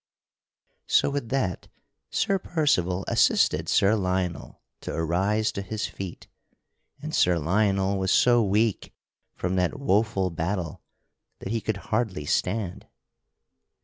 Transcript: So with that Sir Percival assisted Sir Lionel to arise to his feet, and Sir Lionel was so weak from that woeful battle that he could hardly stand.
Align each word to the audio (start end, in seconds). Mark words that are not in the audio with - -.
So 0.87 1.11
with 1.11 1.29
that 1.29 1.67
Sir 2.09 2.39
Percival 2.39 3.05
assisted 3.07 3.69
Sir 3.69 3.93
Lionel 3.93 4.59
to 4.79 4.91
arise 4.95 5.51
to 5.51 5.61
his 5.61 5.85
feet, 5.85 6.25
and 7.03 7.13
Sir 7.13 7.37
Lionel 7.37 7.99
was 7.99 8.09
so 8.11 8.41
weak 8.41 8.95
from 9.35 9.57
that 9.57 9.79
woeful 9.79 10.31
battle 10.31 10.81
that 11.37 11.51
he 11.51 11.61
could 11.61 11.77
hardly 11.77 12.25
stand. 12.25 12.87